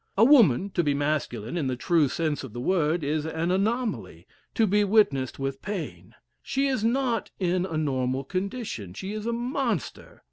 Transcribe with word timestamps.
A 0.17 0.25
woman 0.25 0.71
to 0.71 0.83
be 0.83 0.95
masculine, 0.95 1.57
in 1.59 1.67
the 1.67 1.75
true 1.75 2.07
sense 2.09 2.43
of 2.43 2.53
the 2.53 2.59
word, 2.59 3.03
is 3.03 3.23
an 3.27 3.51
anomaly, 3.51 4.25
to 4.55 4.65
be 4.65 4.83
witnessed 4.83 5.37
with 5.37 5.61
pain. 5.61 6.15
She 6.41 6.65
is 6.65 6.83
not 6.83 7.29
in 7.39 7.67
a 7.67 7.77
normal 7.77 8.23
condition. 8.23 8.95
She 8.95 9.13
is 9.13 9.27
a 9.27 9.31
monster. 9.33 10.19